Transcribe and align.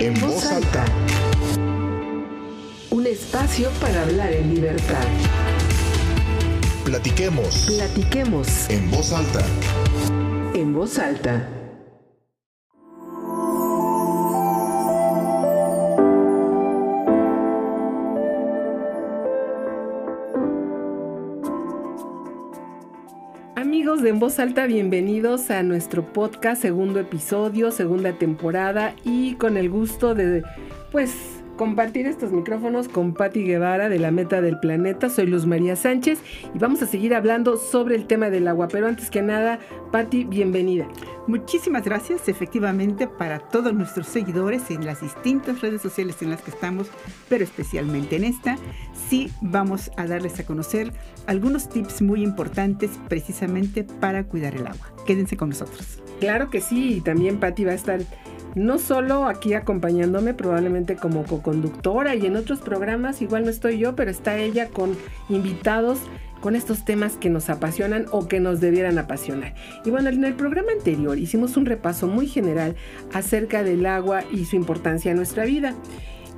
En 0.00 0.14
voz 0.20 0.44
alta. 0.46 0.84
Un 2.90 3.06
espacio 3.06 3.68
para 3.80 4.02
hablar 4.02 4.32
en 4.32 4.54
libertad. 4.54 5.04
Platiquemos. 6.84 7.66
Platiquemos 7.66 8.68
En 8.70 8.90
voz 8.90 9.12
alta. 9.12 9.44
en 10.54 10.72
voz 10.72 10.98
alta. 10.98 11.46
De 24.02 24.08
En 24.08 24.18
Voz 24.18 24.38
Alta, 24.38 24.66
bienvenidos 24.66 25.50
a 25.50 25.62
nuestro 25.62 26.10
podcast, 26.10 26.62
segundo 26.62 27.00
episodio, 27.00 27.70
segunda 27.70 28.14
temporada 28.14 28.94
y 29.04 29.34
con 29.34 29.58
el 29.58 29.68
gusto 29.68 30.14
de, 30.14 30.42
pues, 30.90 31.39
compartir 31.60 32.06
estos 32.06 32.32
micrófonos 32.32 32.88
con 32.88 33.12
Patti 33.12 33.44
Guevara 33.44 33.90
de 33.90 33.98
la 33.98 34.10
Meta 34.10 34.40
del 34.40 34.58
Planeta. 34.58 35.10
Soy 35.10 35.26
Luz 35.26 35.44
María 35.44 35.76
Sánchez 35.76 36.18
y 36.54 36.58
vamos 36.58 36.80
a 36.80 36.86
seguir 36.86 37.14
hablando 37.14 37.58
sobre 37.58 37.96
el 37.96 38.06
tema 38.06 38.30
del 38.30 38.48
agua. 38.48 38.68
Pero 38.68 38.86
antes 38.86 39.10
que 39.10 39.20
nada, 39.20 39.58
Patti, 39.92 40.24
bienvenida. 40.24 40.88
Muchísimas 41.26 41.84
gracias, 41.84 42.30
efectivamente, 42.30 43.06
para 43.06 43.40
todos 43.40 43.74
nuestros 43.74 44.06
seguidores 44.06 44.70
en 44.70 44.86
las 44.86 45.02
distintas 45.02 45.60
redes 45.60 45.82
sociales 45.82 46.22
en 46.22 46.30
las 46.30 46.40
que 46.40 46.50
estamos, 46.50 46.88
pero 47.28 47.44
especialmente 47.44 48.16
en 48.16 48.24
esta. 48.24 48.56
Sí, 49.10 49.30
vamos 49.42 49.90
a 49.98 50.06
darles 50.06 50.40
a 50.40 50.46
conocer 50.46 50.94
algunos 51.26 51.68
tips 51.68 52.00
muy 52.00 52.22
importantes 52.22 52.92
precisamente 53.10 53.84
para 53.84 54.24
cuidar 54.24 54.54
el 54.54 54.66
agua. 54.66 54.94
Quédense 55.06 55.36
con 55.36 55.50
nosotros. 55.50 56.02
Claro 56.20 56.48
que 56.48 56.62
sí, 56.62 56.94
y 56.94 57.00
también 57.02 57.38
Patti 57.38 57.64
va 57.64 57.72
a 57.72 57.74
estar 57.74 58.00
no 58.54 58.78
solo 58.78 59.26
aquí 59.26 59.54
acompañándome, 59.54 60.34
probablemente 60.34 60.96
como 60.96 61.24
coconductora 61.24 62.14
y 62.14 62.26
en 62.26 62.36
otros 62.36 62.60
programas, 62.60 63.22
igual 63.22 63.44
no 63.44 63.50
estoy 63.50 63.78
yo, 63.78 63.94
pero 63.94 64.10
está 64.10 64.38
ella 64.38 64.68
con 64.68 64.96
invitados 65.28 66.00
con 66.40 66.56
estos 66.56 66.84
temas 66.84 67.16
que 67.16 67.30
nos 67.30 67.50
apasionan 67.50 68.06
o 68.10 68.26
que 68.26 68.40
nos 68.40 68.60
debieran 68.60 68.98
apasionar. 68.98 69.54
Y 69.84 69.90
bueno, 69.90 70.08
en 70.08 70.24
el 70.24 70.34
programa 70.34 70.72
anterior 70.72 71.18
hicimos 71.18 71.56
un 71.56 71.66
repaso 71.66 72.08
muy 72.08 72.26
general 72.26 72.76
acerca 73.12 73.62
del 73.62 73.84
agua 73.86 74.24
y 74.32 74.46
su 74.46 74.56
importancia 74.56 75.10
en 75.10 75.18
nuestra 75.18 75.44
vida. 75.44 75.74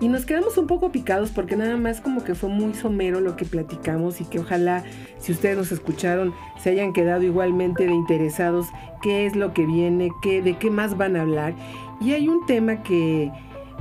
Y 0.01 0.09
nos 0.09 0.27
quedamos 0.27 0.59
un 0.59 0.67
poco 0.67 0.91
picados 0.91 1.31
porque 1.31 1.55
nada 1.55 1.77
más 1.77 2.01
como 2.01 2.25
que 2.25 2.35
fue 2.35 2.49
muy 2.49 2.75
somero 2.75 3.21
lo 3.21 3.37
que 3.37 3.45
platicamos 3.45 4.21
y 4.21 4.25
que 4.25 4.41
ojalá 4.41 4.83
si 5.19 5.31
ustedes 5.31 5.57
nos 5.57 5.71
escucharon 5.71 6.35
se 6.59 6.71
hayan 6.71 6.93
quedado 6.93 7.23
igualmente 7.23 7.87
de 7.87 7.93
interesados 7.93 8.67
qué 9.01 9.27
es 9.27 9.37
lo 9.37 9.55
que 9.55 9.65
viene, 9.65 10.11
qué, 10.21 10.43
de 10.43 10.59
qué 10.59 10.71
más 10.71 10.97
van 10.97 11.15
a 11.15 11.21
hablar. 11.21 11.55
Y 12.03 12.13
hay 12.13 12.29
un 12.29 12.45
tema 12.47 12.83
que, 12.83 13.31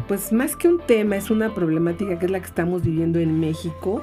pues 0.08 0.32
más 0.32 0.56
que 0.56 0.68
un 0.68 0.80
tema, 0.80 1.16
es 1.16 1.32
una 1.32 1.54
problemática 1.54 2.20
que 2.20 2.26
es 2.26 2.32
la 2.32 2.40
que 2.40 2.46
estamos 2.46 2.84
viviendo 2.84 3.20
en 3.20 3.40
México. 3.40 4.02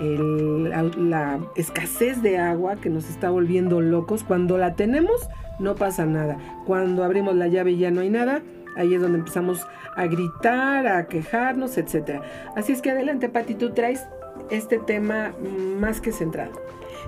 La, 0.00 0.82
la 0.82 1.40
escasez 1.56 2.20
de 2.20 2.38
agua 2.38 2.76
que 2.76 2.90
nos 2.90 3.08
está 3.08 3.30
volviendo 3.30 3.80
locos. 3.80 4.24
Cuando 4.24 4.58
la 4.58 4.74
tenemos, 4.74 5.28
no 5.58 5.76
pasa 5.76 6.04
nada. 6.04 6.36
Cuando 6.66 7.04
abrimos 7.04 7.36
la 7.36 7.48
llave 7.48 7.72
y 7.72 7.78
ya 7.78 7.90
no 7.90 8.00
hay 8.00 8.10
nada, 8.10 8.42
ahí 8.76 8.94
es 8.94 9.00
donde 9.00 9.18
empezamos 9.18 9.66
a 9.96 10.06
gritar, 10.06 10.86
a 10.86 11.06
quejarnos, 11.06 11.78
etc. 11.78 12.20
Así 12.56 12.72
es 12.72 12.82
que 12.82 12.90
adelante, 12.90 13.28
Pati, 13.28 13.54
tú 13.54 13.70
traes 13.70 14.06
este 14.50 14.78
tema 14.78 15.32
más 15.78 16.00
que 16.00 16.12
centrado. 16.12 16.52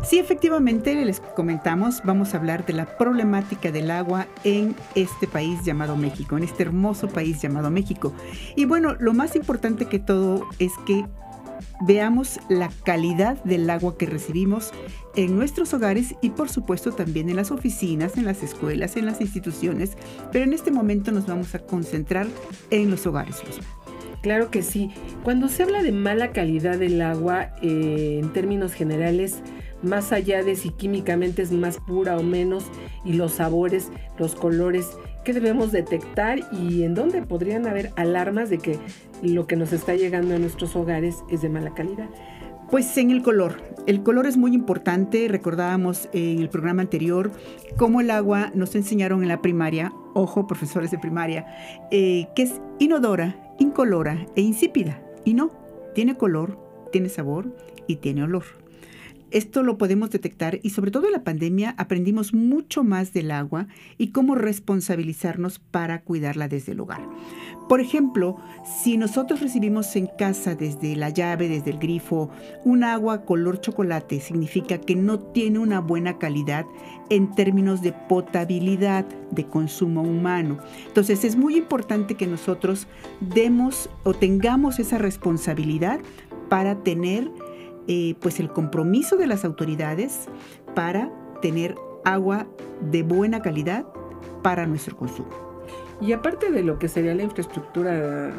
Sí, 0.02 0.18
efectivamente, 0.18 0.94
les 1.04 1.20
comentamos, 1.20 2.02
vamos 2.04 2.34
a 2.34 2.38
hablar 2.38 2.64
de 2.64 2.72
la 2.72 2.96
problemática 2.96 3.72
del 3.72 3.90
agua 3.90 4.26
en 4.44 4.76
este 4.94 5.26
país 5.26 5.64
llamado 5.64 5.96
México, 5.96 6.36
en 6.36 6.44
este 6.44 6.62
hermoso 6.62 7.08
país 7.08 7.40
llamado 7.42 7.70
México. 7.70 8.12
Y 8.54 8.66
bueno, 8.66 8.94
lo 8.98 9.14
más 9.14 9.34
importante 9.36 9.86
que 9.86 9.98
todo 9.98 10.46
es 10.58 10.72
que 10.86 11.06
veamos 11.86 12.38
la 12.48 12.70
calidad 12.84 13.42
del 13.44 13.68
agua 13.68 13.96
que 13.98 14.06
recibimos 14.06 14.72
en 15.14 15.36
nuestros 15.36 15.74
hogares 15.74 16.14
y 16.20 16.30
por 16.30 16.48
supuesto 16.48 16.92
también 16.92 17.28
en 17.28 17.36
las 17.36 17.50
oficinas, 17.50 18.16
en 18.16 18.24
las 18.24 18.42
escuelas, 18.42 18.96
en 18.96 19.06
las 19.06 19.20
instituciones, 19.20 19.96
pero 20.32 20.44
en 20.44 20.52
este 20.52 20.70
momento 20.70 21.12
nos 21.12 21.26
vamos 21.26 21.54
a 21.54 21.58
concentrar 21.58 22.26
en 22.70 22.90
los 22.90 23.06
hogares. 23.06 23.42
Claro 24.22 24.50
que 24.50 24.62
sí. 24.62 24.90
Cuando 25.22 25.48
se 25.48 25.62
habla 25.62 25.82
de 25.82 25.92
mala 25.92 26.32
calidad 26.32 26.78
del 26.78 27.00
agua, 27.00 27.50
eh, 27.62 28.20
en 28.22 28.32
términos 28.32 28.72
generales, 28.72 29.36
más 29.82 30.12
allá 30.12 30.42
de 30.42 30.56
si 30.56 30.70
químicamente 30.70 31.42
es 31.42 31.52
más 31.52 31.78
pura 31.78 32.16
o 32.16 32.22
menos, 32.22 32.64
y 33.04 33.14
los 33.14 33.32
sabores, 33.32 33.90
los 34.18 34.34
colores, 34.34 34.96
¿qué 35.24 35.32
debemos 35.32 35.72
detectar 35.72 36.40
y 36.52 36.82
en 36.82 36.94
dónde 36.94 37.22
podrían 37.22 37.66
haber 37.66 37.92
alarmas 37.96 38.50
de 38.50 38.58
que 38.58 38.78
lo 39.22 39.46
que 39.46 39.56
nos 39.56 39.72
está 39.72 39.94
llegando 39.94 40.34
a 40.34 40.38
nuestros 40.38 40.76
hogares 40.76 41.16
es 41.30 41.42
de 41.42 41.48
mala 41.48 41.74
calidad? 41.74 42.08
Pues 42.70 42.96
en 42.98 43.10
el 43.12 43.22
color. 43.22 43.62
El 43.86 44.02
color 44.02 44.26
es 44.26 44.36
muy 44.36 44.52
importante. 44.52 45.28
Recordábamos 45.28 46.08
en 46.12 46.40
el 46.40 46.48
programa 46.48 46.82
anterior 46.82 47.30
cómo 47.76 48.00
el 48.00 48.10
agua 48.10 48.50
nos 48.54 48.74
enseñaron 48.74 49.22
en 49.22 49.28
la 49.28 49.40
primaria, 49.40 49.92
ojo, 50.14 50.48
profesores 50.48 50.90
de 50.90 50.98
primaria, 50.98 51.46
eh, 51.92 52.26
que 52.34 52.42
es 52.42 52.60
inodora, 52.80 53.54
incolora 53.60 54.26
e 54.34 54.40
insípida. 54.40 55.00
Y 55.24 55.34
no, 55.34 55.52
tiene 55.94 56.16
color, 56.16 56.58
tiene 56.90 57.08
sabor 57.08 57.56
y 57.86 57.96
tiene 57.96 58.24
olor. 58.24 58.44
Esto 59.32 59.64
lo 59.64 59.76
podemos 59.76 60.10
detectar 60.10 60.60
y 60.62 60.70
sobre 60.70 60.92
todo 60.92 61.06
en 61.06 61.12
la 61.12 61.24
pandemia 61.24 61.74
aprendimos 61.78 62.32
mucho 62.32 62.84
más 62.84 63.12
del 63.12 63.32
agua 63.32 63.66
y 63.98 64.08
cómo 64.08 64.36
responsabilizarnos 64.36 65.58
para 65.58 66.02
cuidarla 66.02 66.46
desde 66.46 66.72
el 66.72 66.80
hogar. 66.80 67.08
Por 67.68 67.80
ejemplo, 67.80 68.36
si 68.64 68.96
nosotros 68.96 69.40
recibimos 69.40 69.96
en 69.96 70.06
casa 70.06 70.54
desde 70.54 70.94
la 70.94 71.10
llave, 71.10 71.48
desde 71.48 71.72
el 71.72 71.78
grifo, 71.78 72.30
un 72.64 72.84
agua 72.84 73.24
color 73.24 73.60
chocolate, 73.60 74.20
significa 74.20 74.78
que 74.78 74.94
no 74.94 75.18
tiene 75.18 75.58
una 75.58 75.80
buena 75.80 76.18
calidad 76.18 76.64
en 77.10 77.34
términos 77.34 77.82
de 77.82 77.92
potabilidad 77.92 79.04
de 79.32 79.44
consumo 79.44 80.02
humano. 80.02 80.58
Entonces 80.86 81.24
es 81.24 81.34
muy 81.34 81.56
importante 81.56 82.14
que 82.14 82.28
nosotros 82.28 82.86
demos 83.20 83.90
o 84.04 84.14
tengamos 84.14 84.78
esa 84.78 84.98
responsabilidad 84.98 85.98
para 86.48 86.76
tener 86.84 87.28
eh, 87.88 88.14
pues 88.20 88.40
el 88.40 88.50
compromiso 88.50 89.16
de 89.16 89.26
las 89.26 89.44
autoridades 89.44 90.28
para 90.74 91.10
tener 91.40 91.74
agua 92.04 92.46
de 92.80 93.02
buena 93.02 93.40
calidad 93.40 93.86
para 94.42 94.66
nuestro 94.66 94.96
consumo. 94.96 95.28
Y 96.00 96.12
aparte 96.12 96.50
de 96.50 96.62
lo 96.62 96.78
que 96.78 96.88
sería 96.88 97.14
la 97.14 97.22
infraestructura, 97.22 98.30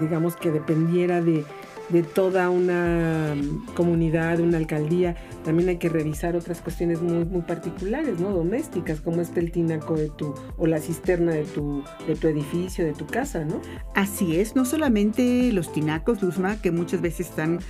digamos 0.00 0.36
que 0.36 0.50
dependiera 0.50 1.20
de, 1.20 1.44
de 1.88 2.02
toda 2.02 2.50
una 2.50 3.34
um, 3.34 3.64
comunidad, 3.74 4.40
una 4.40 4.58
alcaldía, 4.58 5.16
también 5.44 5.68
hay 5.68 5.76
que 5.76 5.88
revisar 5.88 6.36
otras 6.36 6.60
cuestiones 6.60 7.00
muy, 7.00 7.24
muy 7.24 7.42
particulares, 7.42 8.18
¿no? 8.18 8.30
Domésticas, 8.30 9.00
como 9.00 9.20
este 9.20 9.40
el 9.40 9.52
tinaco 9.52 9.94
de 9.94 10.08
tu, 10.08 10.34
o 10.56 10.66
la 10.66 10.80
cisterna 10.80 11.32
de 11.32 11.44
tu, 11.44 11.84
de 12.06 12.16
tu 12.16 12.26
edificio, 12.28 12.84
de 12.84 12.92
tu 12.92 13.06
casa, 13.06 13.44
¿no? 13.44 13.60
Así 13.94 14.38
es, 14.40 14.56
no 14.56 14.64
solamente 14.64 15.52
los 15.52 15.72
tinacos, 15.72 16.22
Luzma, 16.22 16.60
que 16.60 16.70
muchas 16.70 17.00
veces 17.00 17.28
están 17.28 17.60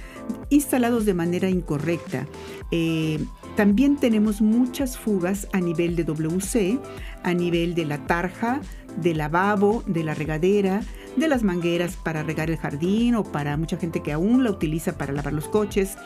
instalados 0.49 1.05
de 1.05 1.15
manera 1.15 1.49
incorrecta. 1.51 2.27
Eh, 2.71 3.19
también 3.57 3.97
tenemos 3.97 4.41
muchas 4.41 4.99
fugas 4.99 5.49
a 5.53 5.61
nivel 5.61 5.97
de 5.97 6.05
WC, 6.05 6.79
a 7.23 7.35
nivel 7.35 7.75
de 7.75 7.85
la 7.85 7.99
tarja, 8.07 8.61
del 8.97 9.19
lavabo, 9.19 9.83
de 9.87 10.05
la 10.05 10.15
regadera, 10.15 10.83
de 11.17 11.29
las 11.29 11.43
mangueras 11.43 11.97
para 11.97 12.23
regar 12.23 12.51
el 12.51 12.57
jardín 12.57 13.15
o 13.15 13.25
para 13.25 13.57
mucha 13.57 13.77
gente 13.77 14.03
que 14.03 14.13
aún 14.13 14.45
la 14.45 14.51
utiliza 14.51 14.99
para 14.99 15.13
lavar 15.13 15.33
los 15.33 15.49
coches, 15.49 15.97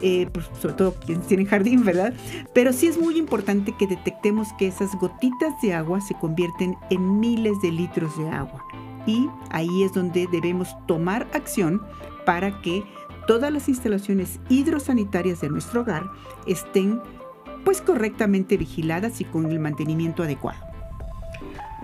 eh, 0.00 0.28
pues, 0.32 0.46
sobre 0.60 0.74
todo 0.74 0.94
quienes 0.94 1.26
tienen 1.26 1.46
jardín, 1.46 1.84
¿verdad? 1.84 2.14
Pero 2.52 2.72
sí 2.72 2.86
es 2.86 2.98
muy 2.98 3.18
importante 3.18 3.74
que 3.78 3.86
detectemos 3.86 4.48
que 4.58 4.68
esas 4.68 4.94
gotitas 4.98 5.52
de 5.62 5.74
agua 5.74 6.00
se 6.00 6.14
convierten 6.14 6.76
en 6.90 7.20
miles 7.20 7.60
de 7.62 7.72
litros 7.72 8.16
de 8.18 8.28
agua. 8.28 8.64
Y 9.06 9.28
ahí 9.50 9.82
es 9.82 9.92
donde 9.92 10.26
debemos 10.32 10.68
tomar 10.86 11.26
acción 11.34 11.82
para 12.24 12.62
que 12.62 12.82
todas 13.26 13.52
las 13.52 13.68
instalaciones 13.68 14.40
hidrosanitarias 14.48 15.40
de 15.40 15.50
nuestro 15.50 15.82
hogar 15.82 16.10
estén 16.46 17.00
pues 17.64 17.80
correctamente 17.80 18.56
vigiladas 18.56 19.20
y 19.20 19.24
con 19.24 19.50
el 19.50 19.58
mantenimiento 19.58 20.22
adecuado. 20.22 20.73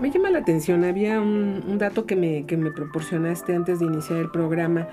Me 0.01 0.09
llama 0.09 0.31
la 0.31 0.39
atención, 0.39 0.83
había 0.83 1.21
un, 1.21 1.77
dato 1.77 2.07
que 2.07 2.15
me, 2.15 2.47
que 2.47 2.57
me 2.57 2.71
proporcionaste 2.71 3.53
antes 3.53 3.79
de 3.79 3.85
iniciar 3.85 4.17
el 4.17 4.31
programa, 4.31 4.87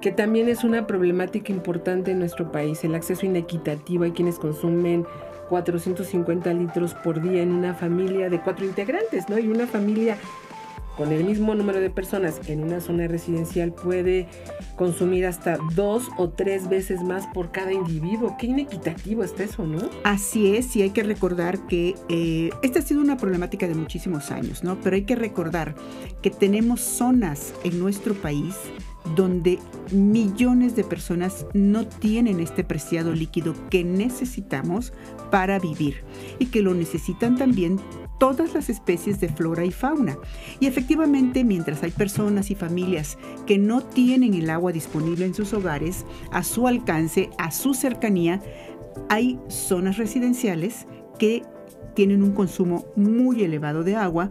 que 0.00 0.10
también 0.10 0.48
es 0.48 0.64
una 0.64 0.86
problemática 0.86 1.52
importante 1.52 2.12
en 2.12 2.20
nuestro 2.20 2.50
país, 2.50 2.82
el 2.82 2.94
acceso 2.94 3.26
inequitativo. 3.26 4.04
Hay 4.04 4.12
quienes 4.12 4.38
consumen 4.38 5.04
450 5.50 6.50
litros 6.54 6.94
por 6.94 7.20
día 7.20 7.42
en 7.42 7.52
una 7.52 7.74
familia 7.74 8.30
de 8.30 8.40
cuatro 8.40 8.64
integrantes, 8.64 9.28
¿no? 9.28 9.38
Y 9.38 9.48
una 9.48 9.66
familia 9.66 10.16
con 10.96 11.12
el 11.12 11.24
mismo 11.24 11.54
número 11.54 11.80
de 11.80 11.90
personas 11.90 12.40
en 12.48 12.62
una 12.62 12.80
zona 12.80 13.06
residencial 13.06 13.72
puede 13.72 14.28
consumir 14.76 15.26
hasta 15.26 15.58
dos 15.74 16.08
o 16.16 16.30
tres 16.30 16.68
veces 16.68 17.02
más 17.02 17.26
por 17.28 17.52
cada 17.52 17.72
individuo. 17.72 18.36
Qué 18.38 18.46
inequitativo 18.46 19.22
está 19.22 19.44
eso, 19.44 19.66
¿no? 19.66 19.88
Así 20.04 20.56
es, 20.56 20.74
y 20.76 20.82
hay 20.82 20.90
que 20.90 21.02
recordar 21.02 21.66
que 21.66 21.94
eh, 22.08 22.50
esta 22.62 22.78
ha 22.78 22.82
sido 22.82 23.00
una 23.00 23.16
problemática 23.16 23.68
de 23.68 23.74
muchísimos 23.74 24.30
años, 24.30 24.64
¿no? 24.64 24.78
Pero 24.80 24.96
hay 24.96 25.04
que 25.04 25.16
recordar 25.16 25.74
que 26.22 26.30
tenemos 26.30 26.80
zonas 26.80 27.54
en 27.64 27.78
nuestro 27.78 28.14
país 28.14 28.54
donde 29.14 29.58
millones 29.92 30.74
de 30.74 30.82
personas 30.82 31.46
no 31.54 31.86
tienen 31.86 32.40
este 32.40 32.64
preciado 32.64 33.12
líquido 33.12 33.54
que 33.70 33.84
necesitamos 33.84 34.92
para 35.30 35.58
vivir 35.58 36.02
y 36.38 36.46
que 36.46 36.62
lo 36.62 36.74
necesitan 36.74 37.36
también 37.36 37.78
todas 38.18 38.54
las 38.54 38.68
especies 38.68 39.20
de 39.20 39.28
flora 39.28 39.64
y 39.64 39.70
fauna. 39.70 40.16
Y 40.60 40.66
efectivamente, 40.66 41.44
mientras 41.44 41.82
hay 41.82 41.90
personas 41.90 42.50
y 42.50 42.54
familias 42.54 43.18
que 43.46 43.58
no 43.58 43.82
tienen 43.82 44.34
el 44.34 44.50
agua 44.50 44.72
disponible 44.72 45.26
en 45.26 45.34
sus 45.34 45.52
hogares, 45.52 46.04
a 46.30 46.42
su 46.42 46.66
alcance, 46.66 47.30
a 47.38 47.50
su 47.50 47.74
cercanía, 47.74 48.42
hay 49.08 49.38
zonas 49.48 49.98
residenciales 49.98 50.86
que 51.18 51.42
tienen 51.94 52.22
un 52.22 52.32
consumo 52.32 52.84
muy 52.94 53.42
elevado 53.42 53.82
de 53.82 53.96
agua 53.96 54.30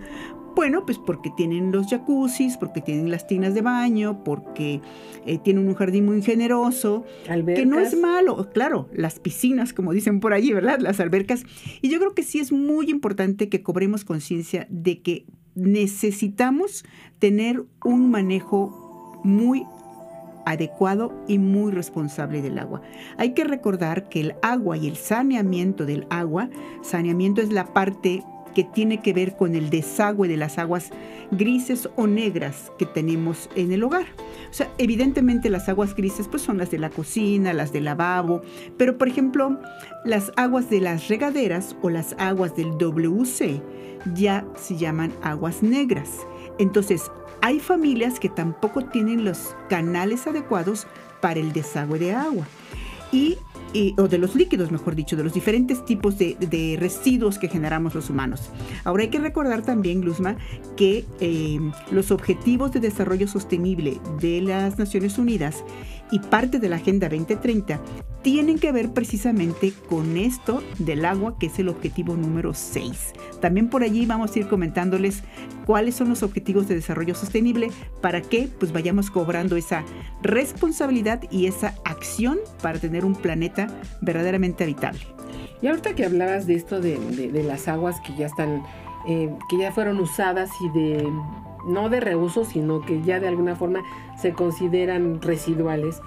bueno, 0.55 0.85
pues 0.85 0.97
porque 0.97 1.31
tienen 1.35 1.71
los 1.71 1.87
jacuzzis, 1.87 2.57
porque 2.57 2.81
tienen 2.81 3.11
las 3.11 3.27
tinas 3.27 3.53
de 3.53 3.61
baño, 3.61 4.23
porque 4.23 4.81
eh, 5.25 5.37
tienen 5.37 5.67
un 5.67 5.75
jardín 5.75 6.05
muy 6.05 6.21
generoso, 6.21 7.03
que 7.25 7.65
no 7.65 7.79
es 7.79 7.97
malo, 7.99 8.49
claro, 8.53 8.89
las 8.93 9.19
piscinas, 9.19 9.73
como 9.73 9.91
dicen 9.91 10.19
por 10.19 10.33
allí, 10.33 10.53
¿verdad? 10.53 10.79
Las 10.79 10.99
albercas. 10.99 11.43
Y 11.81 11.89
yo 11.89 11.99
creo 11.99 12.13
que 12.13 12.23
sí 12.23 12.39
es 12.39 12.51
muy 12.51 12.89
importante 12.89 13.49
que 13.49 13.61
cobremos 13.61 14.05
conciencia 14.05 14.67
de 14.69 15.01
que 15.01 15.25
necesitamos 15.55 16.85
tener 17.19 17.63
un 17.83 18.09
manejo 18.11 19.21
muy 19.23 19.65
adecuado 20.45 21.11
y 21.27 21.39
muy 21.39 21.71
responsable 21.71 22.41
del 22.41 22.59
agua. 22.59 22.81
Hay 23.17 23.33
que 23.33 23.43
recordar 23.43 24.09
que 24.09 24.21
el 24.21 24.35
agua 24.41 24.77
y 24.77 24.87
el 24.87 24.95
saneamiento 24.95 25.85
del 25.85 26.05
agua, 26.09 26.49
saneamiento 26.81 27.41
es 27.41 27.51
la 27.51 27.73
parte 27.73 28.23
que 28.55 28.63
tiene 28.63 29.01
que 29.01 29.13
ver 29.13 29.35
con 29.35 29.53
el 29.53 29.69
desagüe 29.69 30.27
de 30.27 30.37
las 30.37 30.57
aguas 30.57 30.89
grises 31.29 31.87
o 31.95 32.07
negras 32.07 32.71
que 32.79 32.87
tenemos 32.87 33.49
en 33.55 33.71
el 33.71 33.83
hogar. 33.83 34.07
O 34.49 34.53
sea, 34.53 34.71
evidentemente 34.79 35.49
las 35.49 35.69
aguas 35.69 35.95
grises 35.95 36.27
pues 36.27 36.41
son 36.41 36.57
las 36.57 36.71
de 36.71 36.79
la 36.79 36.89
cocina, 36.89 37.53
las 37.53 37.71
del 37.71 37.85
lavabo, 37.85 38.41
pero 38.77 38.97
por 38.97 39.07
ejemplo, 39.07 39.59
las 40.03 40.31
aguas 40.35 40.69
de 40.69 40.81
las 40.81 41.07
regaderas 41.07 41.75
o 41.83 41.91
las 41.91 42.15
aguas 42.17 42.55
del 42.55 42.77
WC 42.79 43.61
ya 44.15 44.45
se 44.55 44.77
llaman 44.77 45.13
aguas 45.21 45.61
negras. 45.61 46.09
Entonces, 46.57 47.11
hay 47.41 47.59
familias 47.59 48.19
que 48.19 48.29
tampoco 48.29 48.85
tienen 48.85 49.25
los 49.25 49.55
canales 49.69 50.25
adecuados 50.25 50.87
para 51.21 51.39
el 51.39 51.53
desagüe 51.53 51.99
de 51.99 52.13
agua. 52.13 52.47
Y 53.11 53.37
o 53.97 54.07
de 54.07 54.17
los 54.17 54.35
líquidos, 54.35 54.71
mejor 54.71 54.95
dicho, 54.95 55.15
de 55.15 55.23
los 55.23 55.33
diferentes 55.33 55.83
tipos 55.85 56.17
de, 56.17 56.77
residuos 56.79 57.37
que 57.37 57.47
generamos 57.47 57.95
los 57.95 58.09
humanos. 58.09 58.49
Ahora 58.83 59.03
hay 59.03 59.09
que 59.09 59.19
recordar 59.19 59.61
también, 59.63 60.01
Luzma, 60.01 60.37
que 60.75 61.05
eh, 61.19 61.59
los 61.91 62.11
objetivos 62.11 62.71
de 62.71 62.79
desarrollo 62.79 63.27
sostenible 63.27 63.99
de 64.19 64.41
las 64.41 64.77
Naciones 64.77 65.17
Unidas 65.17 65.63
y 66.11 66.19
parte 66.19 66.59
de 66.59 66.69
la 66.69 66.77
Agenda 66.77 67.09
2030 67.09 67.79
tienen 68.25 68.57
que 68.57 68.71
ver 68.71 68.91
precisamente 68.91 69.71
con 69.87 70.17
esto 70.17 70.63
del 70.79 71.05
agua, 71.05 71.37
que 71.37 71.45
es 71.45 71.59
el 71.59 71.69
objetivo 71.69 72.15
número 72.15 72.55
6. 72.55 73.13
También 73.39 73.69
por 73.69 73.83
allí 73.83 74.07
vamos 74.07 74.35
a 74.35 74.39
ir 74.39 74.47
comentándoles 74.47 75.21
cuáles 75.67 75.93
son 75.93 76.09
los 76.09 76.23
objetivos 76.23 76.67
de 76.67 76.73
desarrollo 76.73 77.13
sostenible 77.13 77.69
para 78.01 78.21
que 78.21 78.49
pues 78.59 78.73
vayamos 78.73 79.11
cobrando 79.11 79.57
esa 79.57 79.83
responsabilidad 80.23 81.21
y 81.29 81.45
esa 81.45 81.75
acción 81.85 82.39
para 82.63 82.79
tener 82.79 83.05
un 83.05 83.13
planeta 83.13 83.67
verdaderamente 84.01 84.63
habitable. 84.63 85.01
Y 85.61 85.67
ahorita 85.67 85.93
que 85.93 86.05
hablabas 86.05 86.47
de 86.47 86.55
esto 86.55 86.81
de, 86.81 86.97
las 87.45 87.67
aguas 87.67 88.01
que 88.01 88.15
ya 88.17 88.25
están, 88.25 88.63
eh, 89.07 89.29
que 89.51 89.59
ya 89.59 89.71
fueron 89.71 89.99
usadas 89.99 90.49
y 90.61 90.79
de 90.79 91.07
no 91.67 91.89
de 91.89 91.99
reuso, 91.99 92.43
sino 92.43 92.81
que 92.81 93.03
ya 93.03 93.19
de 93.19 93.27
alguna 93.27 93.55
forma 93.55 93.81
se 94.19 94.33
consideran 94.33 95.21
residuales. 95.21 96.01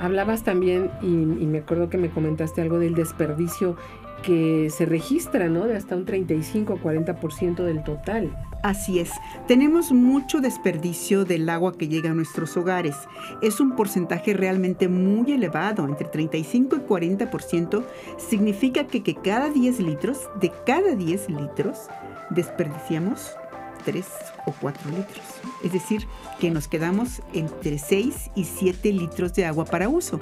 Hablabas 0.00 0.44
también, 0.44 0.90
y, 1.02 1.06
me 1.06 1.58
acuerdo 1.58 1.90
que 1.90 1.98
me 1.98 2.10
comentaste 2.10 2.60
algo 2.60 2.78
del 2.78 2.94
desperdicio 2.94 3.76
que 4.22 4.68
se 4.70 4.84
registra, 4.84 5.48
¿no? 5.48 5.66
De 5.66 5.76
hasta 5.76 5.94
un 5.94 6.04
35 6.04 6.74
o 6.74 6.76
40% 6.78 7.64
del 7.64 7.82
total. 7.84 8.36
Así 8.62 8.98
es, 8.98 9.12
tenemos 9.46 9.92
mucho 9.92 10.40
desperdicio 10.40 11.24
del 11.24 11.48
agua 11.48 11.78
que 11.78 11.86
llega 11.86 12.10
a 12.10 12.14
nuestros 12.14 12.56
hogares. 12.56 12.96
Es 13.40 13.60
un 13.60 13.76
porcentaje 13.76 14.34
realmente 14.34 14.88
muy 14.88 15.32
elevado, 15.32 15.84
entre 15.84 16.08
35 16.08 16.76
y 16.76 16.80
40%. 16.80 17.84
Significa 18.16 18.88
que, 18.88 19.04
que 19.04 19.14
cada 19.14 19.50
10 19.50 19.80
litros, 19.80 20.28
de 20.40 20.52
cada 20.66 20.96
10 20.96 21.30
litros, 21.30 21.88
desperdiciamos 22.30 23.36
3 23.84 24.04
o 24.46 24.52
4 24.60 24.90
litros. 24.90 25.24
Es 25.62 25.72
decir, 25.72 26.06
que 26.38 26.50
nos 26.50 26.68
quedamos 26.68 27.22
entre 27.32 27.78
6 27.78 28.30
y 28.34 28.44
7 28.44 28.92
litros 28.92 29.34
de 29.34 29.44
agua 29.44 29.64
para 29.64 29.88
uso. 29.88 30.20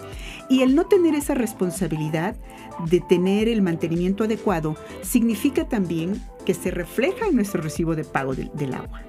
Y 0.49 0.63
el 0.63 0.75
no 0.75 0.87
tener 0.87 1.15
esa 1.15 1.35
responsabilidad 1.35 2.37
de 2.89 3.01
tener 3.01 3.49
el 3.49 3.63
mantenimiento 3.63 4.25
adecuado 4.25 4.77
significa 5.03 5.69
también 5.69 6.23
que 6.45 6.55
se 6.55 6.71
refleja 6.71 7.27
en 7.27 7.37
nuestro 7.37 7.63
recibo 7.63 7.97
de 7.97 8.05
pago 8.05 8.35
del, 8.35 8.75
agua. 8.75 9.03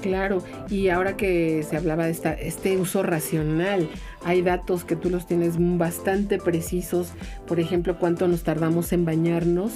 Claro, 0.00 0.42
y 0.68 0.88
ahora 0.88 1.16
que 1.16 1.62
se 1.62 1.76
hablaba 1.76 2.04
de 2.06 2.10
esta, 2.10 2.32
este 2.34 2.76
uso 2.76 3.02
racional, 3.02 3.88
hay 4.24 4.42
datos 4.42 4.84
que 4.84 4.96
tú 4.96 5.08
los 5.10 5.26
tienes 5.26 5.54
bastante 5.58 6.38
precisos, 6.38 7.12
por 7.46 7.60
ejemplo, 7.60 7.98
cuánto 7.98 8.28
nos 8.28 8.42
tardamos 8.42 8.92
en 8.92 9.04
bañarnos, 9.04 9.72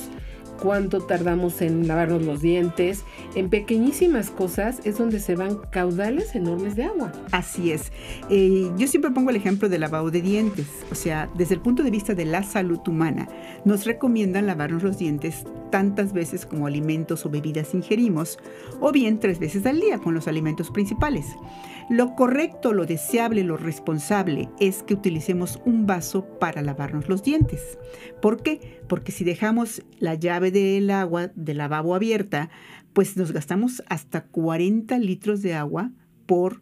cuánto 0.60 1.00
tardamos 1.00 1.62
en 1.62 1.88
lavarnos 1.88 2.22
los 2.22 2.42
dientes. 2.42 3.04
En 3.34 3.48
pequeñísimas 3.48 4.30
cosas 4.30 4.80
es 4.84 4.98
donde 4.98 5.20
se 5.20 5.36
van 5.36 5.58
caudales 5.70 6.34
enormes 6.34 6.76
de 6.76 6.84
agua. 6.84 7.12
Así 7.32 7.72
es. 7.72 7.92
Eh, 8.30 8.70
yo 8.76 8.86
siempre 8.86 9.10
pongo 9.10 9.30
el 9.30 9.36
ejemplo 9.36 9.68
del 9.68 9.80
lavado 9.80 10.10
de 10.10 10.20
dientes. 10.20 10.66
O 10.90 10.94
sea, 10.94 11.30
desde 11.34 11.54
el 11.54 11.60
punto 11.60 11.82
de 11.82 11.90
vista 11.90 12.14
de 12.14 12.24
la 12.24 12.42
salud 12.42 12.80
humana, 12.86 13.28
nos 13.64 13.86
recomiendan 13.86 14.46
lavarnos 14.46 14.82
los 14.82 14.98
dientes 14.98 15.44
tantas 15.70 16.12
veces 16.12 16.46
como 16.46 16.66
alimentos 16.66 17.26
o 17.26 17.30
bebidas 17.30 17.74
ingerimos, 17.74 18.38
o 18.80 18.92
bien 18.92 19.20
tres 19.20 19.38
veces 19.38 19.66
al 19.66 19.80
día 19.80 19.98
con 19.98 20.14
los 20.14 20.28
alimentos 20.28 20.70
principales. 20.70 21.26
Lo 21.88 22.14
correcto, 22.14 22.74
lo 22.74 22.84
deseable, 22.84 23.44
lo 23.44 23.56
responsable 23.56 24.50
es 24.60 24.82
que 24.82 24.94
utilicemos 24.94 25.58
un 25.64 25.86
vaso 25.86 26.26
para 26.38 26.60
lavarnos 26.60 27.08
los 27.08 27.22
dientes. 27.22 27.78
¿Por 28.20 28.42
qué? 28.42 28.80
Porque 28.88 29.10
si 29.10 29.24
dejamos 29.24 29.82
la 29.98 30.14
llave 30.14 30.50
del 30.50 30.90
agua 30.90 31.30
del 31.34 31.58
lavabo 31.58 31.94
abierta, 31.94 32.50
pues 32.92 33.16
nos 33.16 33.32
gastamos 33.32 33.82
hasta 33.88 34.24
40 34.24 34.98
litros 34.98 35.40
de 35.40 35.54
agua 35.54 35.90
por 36.26 36.60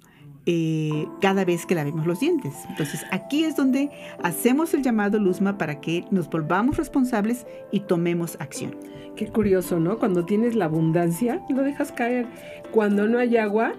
eh, 0.49 1.09
cada 1.21 1.45
vez 1.45 1.67
que 1.67 1.75
lavemos 1.75 2.07
los 2.07 2.21
dientes. 2.21 2.55
Entonces 2.69 3.05
aquí 3.11 3.43
es 3.43 3.57
donde 3.57 3.91
hacemos 4.23 4.75
el 4.75 4.83
llamado 4.83 5.19
Luzma 5.19 5.59
para 5.59 5.81
que 5.81 6.05
nos 6.13 6.31
volvamos 6.31 6.77
responsables 6.77 7.47
y 7.73 7.81
tomemos 7.81 8.37
acción. 8.39 8.77
Qué 9.17 9.27
curioso, 9.27 9.81
¿no? 9.81 9.99
Cuando 9.99 10.25
tienes 10.25 10.55
la 10.55 10.67
abundancia, 10.67 11.43
lo 11.49 11.63
dejas 11.63 11.91
caer. 11.91 12.27
Cuando 12.71 13.09
no 13.09 13.19
hay 13.19 13.39
agua, 13.39 13.73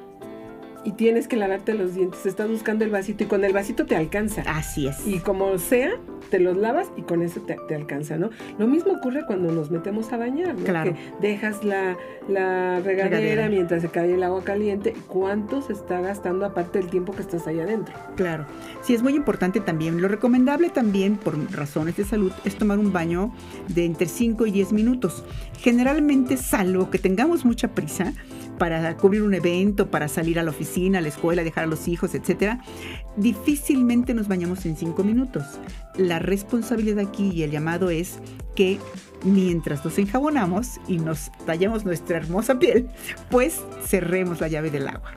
y 0.87 0.93
tienes 0.93 1.27
que 1.27 1.35
lavarte 1.35 1.73
los 1.73 1.95
dientes. 1.95 2.25
Estás 2.25 2.49
buscando 2.49 2.85
el 2.85 2.91
vasito 2.91 3.25
y 3.25 3.27
con 3.27 3.43
el 3.43 3.51
vasito 3.51 3.85
te 3.85 3.97
alcanza. 3.97 4.43
Así 4.47 4.87
es. 4.87 5.05
Y 5.05 5.19
como 5.19 5.57
sea, 5.57 5.91
te 6.29 6.39
los 6.39 6.55
lavas 6.55 6.87
y 6.95 7.01
con 7.01 7.21
eso 7.23 7.41
te, 7.41 7.75
alcanza, 7.75 8.15
¿no? 8.15 8.29
Lo 8.57 8.67
mismo 8.67 8.93
ocurre 8.93 9.25
cuando 9.25 9.51
nos 9.51 9.69
metemos 9.69 10.13
a 10.13 10.17
bañar, 10.17 10.55
¿no? 10.55 10.63
Claro. 10.63 10.93
Que 10.93 11.27
dejas 11.27 11.61
la, 11.65 11.97
regadera, 12.79 13.49
mientras 13.49 13.81
se 13.81 13.89
cae 13.89 14.13
el 14.13 14.23
agua 14.23 14.45
caliente. 14.45 14.93
¿Cuánto 15.07 15.61
se 15.61 15.73
está 15.73 15.99
gastando 15.99 16.45
aparte 16.45 16.79
del 16.79 16.89
tiempo 16.89 17.11
que 17.11 17.21
estás 17.21 17.47
ahí 17.47 17.59
adentro? 17.59 17.93
Claro. 18.15 18.45
Sí, 18.81 18.93
es 18.93 19.03
muy 19.03 19.13
importante 19.13 19.59
también. 19.59 20.01
Lo 20.01 20.07
recomendable 20.07 20.69
también, 20.69 21.17
por 21.17 21.37
razones 21.51 21.97
de 21.97 22.05
salud, 22.05 22.31
es 22.45 22.55
tomar 22.55 22.79
un 22.79 22.93
baño 22.93 23.33
de 23.67 23.83
entre 23.83 24.07
5 24.07 24.45
y 24.45 24.51
10 24.51 24.71
minutos. 24.71 25.25
Generalmente, 25.59 26.37
salvo 26.37 26.89
que 26.89 26.97
tengamos 26.97 27.43
mucha 27.43 27.67
prisa, 27.67 28.13
para 28.57 28.95
cubrir 28.97 29.23
un 29.23 29.33
evento, 29.33 29.89
para 29.89 30.07
salir 30.07 30.39
a 30.39 30.43
la 30.43 30.51
oficina, 30.51 30.99
a 30.99 31.01
la 31.01 31.07
escuela, 31.07 31.43
dejar 31.43 31.65
a 31.65 31.67
los 31.67 31.87
hijos, 31.87 32.15
etcétera, 32.15 32.61
difícilmente 33.15 34.13
nos 34.13 34.27
bañamos 34.27 34.65
en 34.65 34.75
cinco 34.75 35.03
minutos. 35.03 35.43
La 35.95 36.19
responsabilidad 36.19 37.07
aquí 37.07 37.31
y 37.31 37.43
el 37.43 37.51
llamado 37.51 37.89
es 37.89 38.19
que 38.55 38.79
mientras 39.23 39.83
nos 39.83 39.97
enjabonamos 39.97 40.79
y 40.87 40.97
nos 40.97 41.31
tallamos 41.45 41.85
nuestra 41.85 42.17
hermosa 42.17 42.59
piel, 42.59 42.87
pues 43.29 43.61
cerremos 43.85 44.41
la 44.41 44.47
llave 44.47 44.69
del 44.69 44.87
agua. 44.87 45.11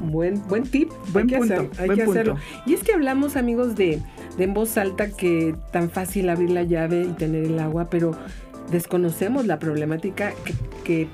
Buen, 0.00 0.42
buen 0.48 0.64
tip, 0.64 0.90
buen 1.12 1.28
punto, 1.28 1.70
hay 1.78 1.90
que 1.90 2.02
hacerlo. 2.02 2.36
Y 2.66 2.74
es 2.74 2.82
que 2.82 2.92
hablamos, 2.92 3.36
amigos, 3.36 3.76
de, 3.76 4.00
de 4.36 4.44
en 4.44 4.52
voz 4.52 4.76
alta 4.76 5.10
que 5.10 5.54
tan 5.70 5.90
fácil 5.90 6.28
abrir 6.28 6.50
la 6.50 6.64
llave 6.64 7.02
y 7.02 7.12
tener 7.12 7.44
el 7.44 7.58
agua, 7.60 7.88
pero 7.88 8.12
desconocemos 8.70 9.46
la 9.46 9.60
problemática 9.60 10.32
que, 10.44 10.54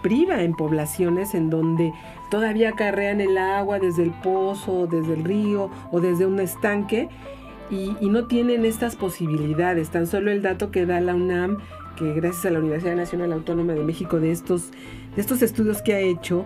priva 0.03 0.43
en 0.43 0.55
poblaciones 0.55 1.35
en 1.35 1.51
donde 1.51 1.93
todavía 2.31 2.73
carrean 2.73 3.21
el 3.21 3.39
agua 3.39 3.79
desde 3.79 4.03
el 4.03 4.11
pozo, 4.11 4.87
desde 4.87 5.15
el 5.15 5.25
río 5.25 5.71
o 5.91 6.01
desde 6.01 6.27
un 6.27 6.41
estanque 6.41 7.09
y, 7.71 8.09
no 8.09 8.27
tienen 8.27 8.65
estas 8.65 8.97
posibilidades. 8.97 9.91
Tan 9.91 10.07
solo 10.07 10.31
el 10.31 10.43
dato 10.43 10.71
que 10.71 10.87
da 10.87 11.01
la 11.01 11.15
UNAM, 11.15 11.59
que 11.97 12.13
gracias 12.15 12.47
a 12.47 12.51
la 12.51 12.61
Universidad 12.61 12.97
Nacional 12.97 13.33
Autónoma 13.33 13.75
de 13.75 13.83
México 13.83 14.21
de 14.21 14.31
estos, 14.31 14.71
de 15.15 15.21
estos 15.21 15.43
estudios 15.43 15.83
que 15.83 15.95
ha 15.95 16.01
hecho, 16.01 16.45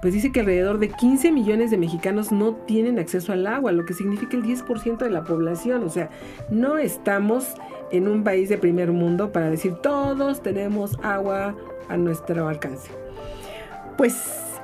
pues 0.00 0.14
dice 0.14 0.32
que 0.32 0.40
alrededor 0.40 0.78
de 0.78 0.88
15 0.88 1.30
millones 1.30 1.70
de 1.70 1.78
mexicanos 1.78 2.32
no 2.32 2.54
tienen 2.54 2.98
acceso 2.98 3.32
al 3.32 3.46
agua, 3.46 3.70
lo 3.72 3.84
que 3.84 3.94
significa 3.94 4.36
el 4.36 4.42
10% 4.42 4.98
de 4.98 5.10
la 5.10 5.24
población. 5.24 5.84
O 5.84 5.90
sea, 5.90 6.10
no 6.50 6.78
estamos 6.78 7.54
en 7.92 8.08
un 8.08 8.24
país 8.24 8.48
de 8.48 8.58
primer 8.58 8.90
mundo 8.90 9.30
para 9.30 9.50
decir 9.50 9.74
todos 9.74 10.42
tenemos 10.42 10.98
agua 11.02 11.54
a 11.88 11.96
nuestro 11.96 12.48
alcance. 12.48 12.90
Pues 13.96 14.16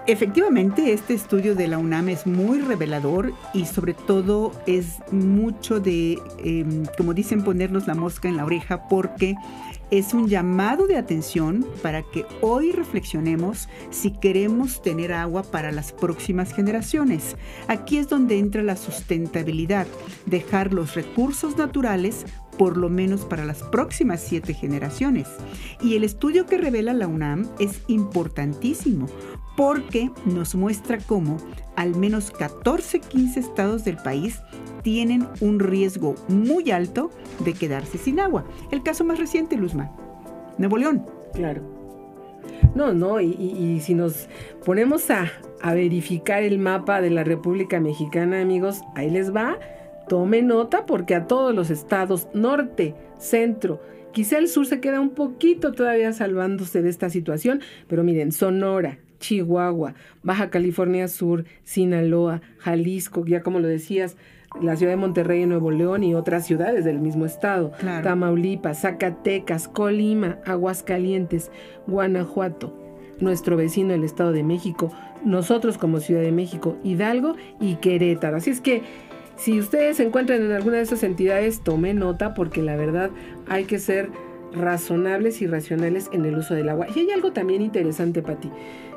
efectivamente 0.06 0.94
este 0.94 1.12
estudio 1.12 1.54
de 1.54 1.68
la 1.68 1.78
UNAM 1.78 2.08
es 2.08 2.26
muy 2.26 2.60
revelador 2.60 3.32
y 3.52 3.66
sobre 3.66 3.92
todo 3.92 4.52
es 4.66 4.96
mucho 5.12 5.80
de, 5.80 6.18
em, 6.42 6.86
como 6.96 7.12
dicen, 7.12 7.44
ponernos 7.44 7.86
la 7.86 7.94
mosca 7.94 8.28
en 8.28 8.38
la 8.38 8.46
oreja 8.46 8.88
porque 8.88 9.34
es 9.90 10.14
un 10.14 10.28
llamado 10.28 10.86
de 10.86 10.96
atención 10.96 11.66
para 11.82 12.02
que 12.02 12.26
hoy 12.40 12.72
reflexionemos 12.72 13.68
si 13.90 14.10
queremos 14.10 14.82
tener 14.82 15.12
agua 15.12 15.42
para 15.42 15.72
las 15.72 15.92
próximas 15.92 16.52
generaciones. 16.52 17.36
Aquí 17.68 17.98
es 17.98 18.08
donde 18.08 18.38
entra 18.38 18.62
la 18.62 18.76
sustentabilidad, 18.76 19.86
dejar 20.26 20.74
los 20.74 20.94
recursos 20.94 21.56
naturales 21.56 22.26
por 22.58 22.76
lo 22.76 22.88
menos 22.88 23.24
para 23.24 23.44
las 23.44 23.62
próximas 23.62 24.20
siete 24.20 24.52
generaciones. 24.52 25.28
Y 25.80 25.96
el 25.96 26.04
estudio 26.04 26.46
que 26.46 26.58
revela 26.58 26.92
la 26.92 27.06
UNAM 27.06 27.48
es 27.58 27.82
importantísimo 27.86 29.06
porque 29.56 30.10
nos 30.26 30.54
muestra 30.54 30.98
cómo 30.98 31.38
al 31.76 31.94
menos 31.94 32.30
14, 32.30 33.00
15 33.00 33.40
estados 33.40 33.84
del 33.84 33.96
país 33.96 34.40
tienen 34.82 35.26
un 35.40 35.60
riesgo 35.60 36.14
muy 36.28 36.70
alto 36.70 37.10
de 37.44 37.54
quedarse 37.54 37.98
sin 37.98 38.20
agua. 38.20 38.44
El 38.70 38.82
caso 38.82 39.04
más 39.04 39.18
reciente, 39.18 39.56
Luzma, 39.56 39.90
Nuevo 40.58 40.76
León. 40.76 41.06
Claro. 41.34 41.62
No, 42.74 42.92
no, 42.92 43.20
y, 43.20 43.80
si 43.80 43.94
nos 43.94 44.28
ponemos 44.64 45.10
a, 45.10 45.30
a 45.60 45.74
verificar 45.74 46.42
el 46.42 46.58
mapa 46.58 47.00
de 47.00 47.10
la 47.10 47.24
República 47.24 47.80
Mexicana, 47.80 48.40
amigos, 48.40 48.82
ahí 48.94 49.10
les 49.10 49.34
va. 49.34 49.58
Tome 50.08 50.42
nota 50.42 50.86
porque 50.86 51.14
a 51.14 51.26
todos 51.26 51.54
los 51.54 51.70
estados 51.70 52.28
norte, 52.34 52.94
centro, 53.18 53.80
quizá 54.12 54.38
el 54.38 54.48
sur 54.48 54.66
se 54.66 54.80
queda 54.80 55.00
un 55.00 55.10
poquito 55.10 55.72
todavía 55.72 56.12
salvándose 56.12 56.82
de 56.82 56.88
esta 56.88 57.10
situación, 57.10 57.60
pero 57.88 58.02
miren, 58.02 58.32
Sonora, 58.32 58.98
Chihuahua, 59.20 59.94
Baja 60.22 60.50
California 60.50 61.08
Sur, 61.08 61.44
Sinaloa, 61.64 62.40
Jalisco, 62.58 63.24
ya 63.26 63.42
como 63.42 63.60
lo 63.60 63.68
decías, 63.68 64.16
la 64.62 64.76
ciudad 64.76 64.92
de 64.92 64.96
Monterrey 64.96 65.44
Nuevo 65.46 65.70
León 65.70 66.02
y 66.02 66.14
otras 66.14 66.46
ciudades 66.46 66.84
del 66.84 66.98
mismo 67.00 67.26
estado, 67.26 67.72
Tamaulipas, 68.02 68.82
Zacatecas, 68.82 69.68
Colima, 69.68 70.38
Aguascalientes, 70.46 71.50
Guanajuato, 71.86 72.74
nuestro 73.20 73.56
vecino 73.56 73.92
el 73.92 74.04
Estado 74.04 74.32
de 74.32 74.42
México, 74.42 74.90
nosotros 75.24 75.76
como 75.76 76.00
Ciudad 76.00 76.22
de 76.22 76.32
México, 76.32 76.76
Hidalgo 76.82 77.34
y 77.60 77.76
Querétaro. 77.76 78.38
Así 78.38 78.50
es 78.50 78.60
que 78.60 78.82
si 79.38 79.58
ustedes 79.60 79.96
se 79.96 80.02
encuentran 80.02 80.42
en 80.42 80.52
alguna 80.52 80.78
de 80.78 80.82
esas 80.82 81.04
entidades, 81.04 81.60
tomen 81.60 82.00
nota 82.00 82.34
porque 82.34 82.60
la 82.60 82.76
verdad 82.76 83.10
hay 83.46 83.64
que 83.64 83.78
ser 83.78 84.10
razonables 84.52 85.40
y 85.42 85.46
racionales 85.46 86.10
en 86.12 86.24
el 86.24 86.36
uso 86.36 86.54
del 86.54 86.68
agua. 86.68 86.86
Y 86.94 86.98
hay 87.00 87.10
algo 87.12 87.32
también 87.32 87.62
interesante, 87.62 88.20
Pati. 88.20 88.50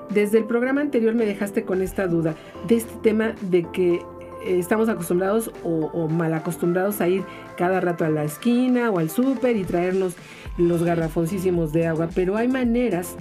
Desde 0.10 0.40
el 0.40 0.46
programa 0.46 0.82
anterior 0.82 1.14
me 1.14 1.26
dejaste 1.26 1.64
con 1.64 1.82
esta 1.82 2.08
duda 2.08 2.36
de 2.68 2.78
este 2.78 2.94
tema 3.04 3.34
de 3.42 3.64
que 3.72 4.02
estamos 4.46 4.90
acostumbrados 4.90 5.52
o, 5.64 6.08
mal 6.08 6.34
acostumbrados 6.34 7.00
a 7.02 7.08
ir 7.08 7.24
cada 7.56 7.80
rato 7.80 8.06
a 8.06 8.10
la 8.10 8.24
esquina 8.24 8.90
o 8.90 8.98
al 8.98 9.10
súper 9.10 9.56
y 9.56 9.64
traernos 9.64 10.16
los 10.58 10.84
garrafoncísimos 10.84 11.72
de 11.72 11.88
agua, 11.88 12.10
pero 12.14 12.36
hay 12.36 12.48
maneras 12.48 13.16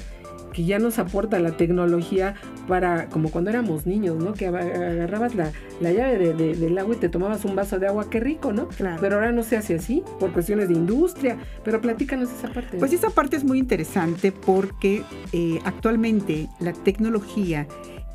que 0.52 0.64
ya 0.64 0.78
nos 0.78 0.98
aporta 0.98 1.38
la 1.38 1.56
tecnología 1.56 2.34
para, 2.68 3.08
como 3.08 3.30
cuando 3.30 3.50
éramos 3.50 3.86
niños, 3.86 4.16
¿no? 4.16 4.32
Que 4.32 4.46
agarrabas 4.46 5.34
la, 5.34 5.52
llave 5.80 6.34
del 6.34 6.78
agua 6.78 6.94
y 6.94 6.98
te 6.98 7.08
tomabas 7.08 7.44
un 7.44 7.56
vaso 7.56 7.78
de 7.78 7.86
agua, 7.88 8.08
qué 8.10 8.20
rico, 8.20 8.52
¿no? 8.52 8.68
Claro. 8.68 8.98
Pero 9.00 9.16
ahora 9.16 9.32
no 9.32 9.42
se 9.42 9.56
hace 9.56 9.74
así, 9.74 10.02
por 10.18 10.32
cuestiones 10.32 10.68
de 10.68 10.74
industria, 10.74 11.38
pero 11.64 11.80
platícanos 11.80 12.30
esa 12.30 12.52
parte. 12.52 12.78
Pues 12.78 12.92
esa 12.92 13.10
parte 13.10 13.36
es 13.36 13.44
muy 13.44 13.58
interesante 13.58 14.32
porque 14.32 15.02
eh, 15.32 15.60
actualmente 15.64 16.48
la 16.58 16.72
tecnología 16.72 17.66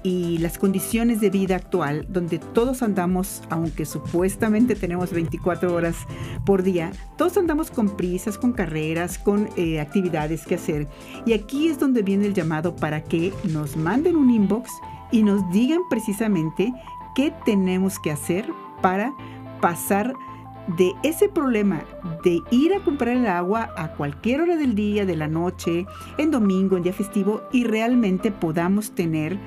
y 0.05 0.37
las 0.37 0.59
condiciones 0.59 1.19
de 1.19 1.31
vida 1.31 1.55
actual, 1.55 2.05
donde 2.07 2.37
todos 2.37 2.83
andamos, 2.83 3.41
aunque 3.49 3.85
supuestamente 3.85 4.75
tenemos 4.75 5.11
24 5.11 5.73
horas 5.73 5.95
por 6.45 6.61
día, 6.61 6.91
todos 7.17 7.37
andamos 7.37 7.71
con 7.71 7.97
prisas, 7.97 8.37
con 8.37 8.53
carreras, 8.53 9.17
con 9.17 9.49
eh, 9.57 9.79
actividades 9.79 10.45
que 10.45 10.55
hacer. 10.55 10.87
Y 11.25 11.33
aquí 11.33 11.69
es 11.69 11.79
donde 11.79 12.03
viene 12.03 12.27
el 12.27 12.35
llamado 12.35 12.75
para 12.75 13.03
que 13.03 13.33
nos 13.51 13.77
manden 13.77 14.15
un 14.15 14.29
inbox 14.29 14.69
y 15.11 15.23
nos 15.23 15.41
digan 15.51 15.81
precisamente 15.89 16.71
qué 17.15 17.33
tenemos 17.43 17.97
que 17.97 18.11
hacer 18.11 18.45
para 18.83 19.11
pasar 19.59 20.13
de 20.77 20.93
ese 21.01 21.29
problema 21.29 21.83
de 22.23 22.41
ir 22.51 22.75
a 22.75 22.83
comprar 22.83 23.17
el 23.17 23.25
agua 23.25 23.73
a 23.75 23.93
cualquier 23.93 24.41
hora 24.41 24.55
del 24.55 24.75
día, 24.75 25.03
de 25.07 25.15
la 25.15 25.27
noche, 25.27 25.87
en 26.19 26.29
domingo, 26.29 26.77
en 26.77 26.83
día 26.83 26.93
festivo, 26.93 27.41
y 27.51 27.63
realmente 27.63 28.31
podamos 28.31 28.91
tener 28.91 29.39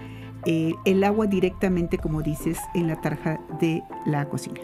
eh, 0.46 0.74
el 0.84 1.04
agua 1.04 1.26
directamente, 1.26 1.98
como 1.98 2.22
dices, 2.22 2.58
en 2.74 2.86
la 2.88 3.00
tarja 3.00 3.40
de 3.60 3.82
la 4.06 4.28
cocina. 4.28 4.60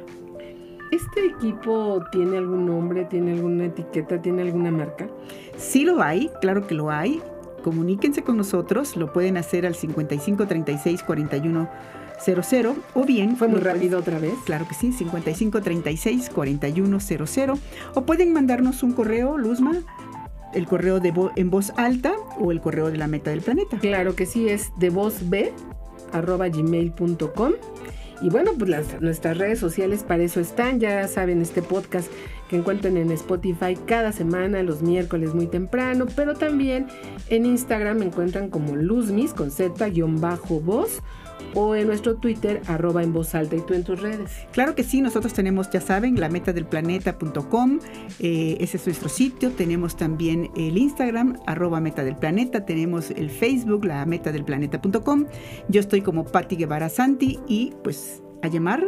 ¿Este 0.91 1.27
equipo 1.27 2.05
tiene 2.13 2.39
algún 2.39 2.67
nombre, 2.67 3.05
tiene 3.07 3.33
alguna 3.33 3.65
etiqueta, 3.65 4.23
tiene 4.23 4.43
alguna 4.43 4.71
marca? 4.71 5.09
Sí 5.57 5.85
lo 5.85 6.03
hay, 6.03 6.31
claro 6.41 6.67
que 6.67 6.75
lo 6.75 6.91
hay. 6.91 7.21
Comuníquense 7.65 8.23
con 8.23 8.37
nosotros, 8.37 8.97
lo 8.97 9.13
pueden 9.13 9.37
hacer 9.37 9.67
al 9.67 9.75
55 9.75 10.47
36 10.47 11.03
41 11.03 11.69
00 12.21 12.77
o 12.95 13.05
bien 13.05 13.37
fue 13.37 13.49
muy 13.49 13.61
rápido 13.61 13.99
otra 13.99 14.19
vez 14.19 14.35
claro 14.45 14.67
que 14.69 14.75
sí 14.75 14.93
55 14.93 15.61
36 15.61 16.31
41 16.31 17.01
00 17.01 17.59
o 17.95 18.03
pueden 18.03 18.33
mandarnos 18.33 18.83
un 18.83 18.93
correo 18.93 19.37
Luzma 19.37 19.83
el 20.55 20.67
correo 20.67 21.01
de 21.01 21.13
en 21.37 21.51
voz 21.51 21.73
alta 21.77 22.15
o 22.39 22.53
el 22.53 22.61
correo 22.61 22.91
de 22.91 22.97
la 22.97 23.07
meta 23.07 23.31
del 23.31 23.43
planeta. 23.43 23.79
Claro 23.79 24.15
que 24.15 24.27
sí, 24.27 24.49
es 24.49 24.73
de 24.79 24.91
voz 24.91 25.29
b 25.29 25.53
arroba 26.13 26.49
gmail.com. 26.49 27.53
Y 28.23 28.31
bueno, 28.31 28.53
pues 28.57 28.71
las, 28.71 29.01
nuestras 29.01 29.37
redes 29.39 29.59
sociales 29.59 30.05
para 30.05 30.23
eso 30.23 30.41
están. 30.41 30.81
Ya 30.81 31.07
saben, 31.09 31.43
este 31.43 31.63
podcast 31.63 32.11
que 32.49 32.57
encuentran 32.57 32.97
en 32.97 33.11
Spotify 33.11 33.77
cada 33.87 34.13
semana, 34.13 34.63
los 34.63 34.83
miércoles 34.83 35.35
muy 35.35 35.47
temprano, 35.47 36.07
pero 36.15 36.35
también 36.35 36.87
en 37.29 37.47
Instagram 37.47 37.99
me 37.99 38.07
encuentran 38.07 38.51
como 38.51 38.77
Luzmis 38.77 39.33
con 39.33 39.51
Z-voz 39.51 41.03
o 41.55 41.75
en 41.75 41.87
nuestro 41.87 42.17
Twitter, 42.17 42.61
arroba 42.67 43.03
en 43.03 43.13
voz 43.13 43.35
alta 43.35 43.57
y 43.57 43.61
tú 43.61 43.75
en 43.75 43.85
tus 43.85 44.01
redes. 44.01 44.31
Claro 44.53 44.75
que 44.75 44.85
sí, 44.85 45.01
nosotros 45.01 45.33
tenemos, 45.33 45.71
ya 45.71 45.81
saben, 45.81 46.19
la 46.19 46.29
meta 46.29 46.53
del 46.53 46.67
planeta.com, 46.67 47.79
eh, 48.21 48.57
ese 48.61 48.77
es 48.77 48.87
nuestro 48.87 49.09
sitio, 49.09 49.51
tenemos 49.51 49.97
también 49.97 50.51
el 50.57 50.77
Instagram, 50.79 51.39
arroba 51.47 51.81
meta 51.81 52.05
del 52.05 52.17
planeta, 52.17 52.65
tenemos 52.65 53.11
el 53.11 53.31
Facebook, 53.31 53.85
la 53.85 54.05
meta 54.07 54.33
del 54.33 54.45
planeta.com, 54.45 55.27
yo 55.69 55.81
estoy 55.81 56.01
como 56.01 56.25
Patti 56.25 56.57
Guevara 56.57 56.89
Santi 56.89 57.39
y 57.47 57.73
pues 57.83 58.23
a 58.43 58.49
llamar 58.49 58.85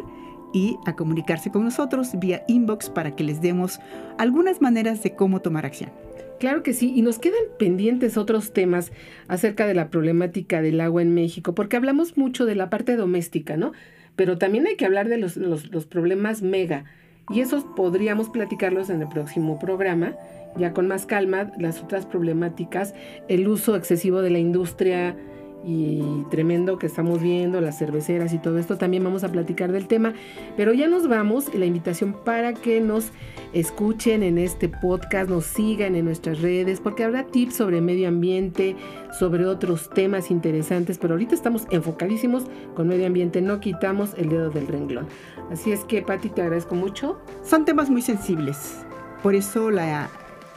y 0.52 0.78
a 0.86 0.94
comunicarse 0.94 1.50
con 1.50 1.64
nosotros 1.64 2.18
vía 2.18 2.44
inbox 2.48 2.90
para 2.90 3.14
que 3.14 3.24
les 3.24 3.40
demos 3.40 3.80
algunas 4.18 4.60
maneras 4.60 5.02
de 5.02 5.14
cómo 5.14 5.40
tomar 5.40 5.66
acción. 5.66 5.90
Claro 6.38 6.62
que 6.62 6.74
sí, 6.74 6.92
y 6.94 7.02
nos 7.02 7.18
quedan 7.18 7.40
pendientes 7.58 8.18
otros 8.18 8.52
temas 8.52 8.92
acerca 9.26 9.66
de 9.66 9.74
la 9.74 9.88
problemática 9.88 10.60
del 10.60 10.80
agua 10.80 11.00
en 11.02 11.14
México, 11.14 11.54
porque 11.54 11.76
hablamos 11.76 12.18
mucho 12.18 12.44
de 12.44 12.54
la 12.54 12.68
parte 12.68 12.96
doméstica, 12.96 13.56
¿no? 13.56 13.72
Pero 14.16 14.36
también 14.36 14.66
hay 14.66 14.76
que 14.76 14.84
hablar 14.84 15.08
de 15.08 15.16
los, 15.16 15.36
los, 15.36 15.86
problemas 15.86 16.42
mega, 16.42 16.84
y 17.30 17.40
esos 17.40 17.64
podríamos 17.64 18.28
platicarlos 18.28 18.90
en 18.90 19.00
el 19.00 19.08
próximo 19.08 19.58
programa, 19.58 20.14
ya 20.56 20.72
con 20.72 20.86
más 20.88 21.06
calma, 21.06 21.52
las 21.58 21.82
otras 21.82 22.06
problemáticas, 22.06 22.94
el 23.28 23.48
uso 23.48 23.74
excesivo 23.74 24.20
de 24.20 24.30
la 24.30 24.38
industria 24.38 25.16
y 25.66 26.24
tremendo 26.30 26.78
que 26.78 26.86
estamos 26.86 27.20
viendo, 27.20 27.60
las 27.60 27.76
cerveceras 27.76 28.32
y 28.32 28.38
todo 28.38 28.56
esto, 28.58 28.78
también 28.78 29.02
vamos 29.02 29.24
a 29.24 29.32
platicar 29.32 29.72
del 29.72 29.88
tema, 29.88 30.14
pero 30.56 30.72
ya 30.72 30.86
nos 30.86 31.08
vamos, 31.08 31.52
la 31.52 31.66
invitación 31.66 32.14
para 32.24 32.54
que 32.54 32.80
nos 32.80 33.10
escuchen 33.52 34.22
en 34.22 34.38
este 34.38 34.68
podcast, 34.68 35.28
nos 35.28 35.44
sigan 35.44 35.96
en 35.96 36.04
nuestras 36.04 36.40
redes, 36.40 36.78
porque 36.78 37.02
habrá 37.02 37.24
tips 37.26 37.56
sobre 37.56 37.80
medio 37.80 38.06
ambiente, 38.06 38.76
sobre 39.18 39.44
otros 39.44 39.90
temas 39.90 40.30
interesantes, 40.30 40.98
pero 40.98 41.14
ahorita 41.14 41.34
estamos 41.34 41.66
enfocadísimos 41.70 42.44
con 42.76 42.86
medio 42.86 43.08
ambiente, 43.08 43.42
no 43.42 43.58
quitamos 43.58 44.14
el 44.16 44.28
dedo 44.28 44.50
del 44.50 44.68
renglón. 44.68 45.08
Así 45.50 45.72
es 45.72 45.84
que, 45.84 46.00
Patti, 46.00 46.28
te 46.28 46.42
agradezco 46.42 46.76
mucho. 46.76 47.18
Son 47.42 47.64
temas 47.64 47.90
muy 47.90 48.02
sensibles, 48.02 48.84
por 49.20 49.34
eso 49.34 49.72
la 49.72 50.08